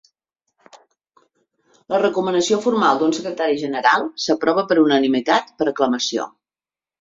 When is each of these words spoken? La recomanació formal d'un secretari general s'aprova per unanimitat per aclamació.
La 1.93 1.99
recomanació 1.99 2.59
formal 2.63 3.01
d'un 3.03 3.13
secretari 3.17 3.59
general 3.65 4.07
s'aprova 4.25 4.65
per 4.73 4.79
unanimitat 4.87 5.55
per 5.61 5.69
aclamació. 5.75 6.27